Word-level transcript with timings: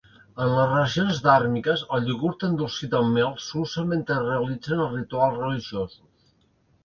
En 0.43 0.47
les 0.51 0.69
religions 0.69 1.19
Dhármicas, 1.25 1.81
el 1.97 2.07
iogurt 2.13 2.45
endolcit 2.47 2.95
amb 2.99 3.13
mel 3.17 3.29
s'usa 3.49 3.83
mentre 3.91 4.17
es 4.21 4.25
realitzen 4.31 4.81
els 4.87 4.95
rituals 4.97 5.39
religiosos 5.43 6.01